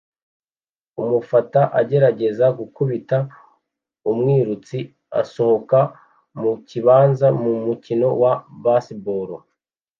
[1.01, 3.17] Umufata agerageza gukubita
[4.11, 4.77] umwirutsi
[5.21, 5.79] asohoka
[6.41, 8.33] mu kibanza mu mukino wa
[8.63, 9.29] baseball